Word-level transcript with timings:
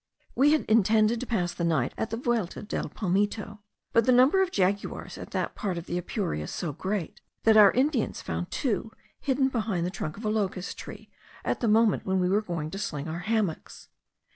We 0.33 0.53
had 0.53 0.63
intended 0.65 1.19
to 1.19 1.27
pass 1.27 1.53
the 1.53 1.63
night 1.63 1.93
at 1.95 2.09
the 2.09 2.17
Vuelta 2.17 2.63
del 2.63 2.89
Palmito, 2.89 3.59
but 3.93 4.05
the 4.07 4.11
number 4.11 4.41
of 4.41 4.49
jaguars 4.49 5.15
at 5.15 5.29
that 5.29 5.53
part 5.53 5.77
of 5.77 5.85
the 5.85 5.99
Apure 5.99 6.33
is 6.33 6.49
so 6.49 6.73
great, 6.73 7.21
that 7.43 7.55
our 7.55 7.69
Indians 7.73 8.19
found 8.19 8.49
two 8.49 8.91
hidden 9.19 9.49
behind 9.49 9.85
the 9.85 9.91
trunk 9.91 10.17
of 10.17 10.25
a 10.25 10.29
locust 10.31 10.75
tree, 10.79 11.11
at 11.45 11.59
the 11.59 11.67
moment 11.67 12.03
when 12.03 12.19
they 12.19 12.29
were 12.29 12.41
going 12.41 12.71
to 12.71 12.79
sling 12.79 13.07
our 13.07 13.19
hammocks. 13.19 13.89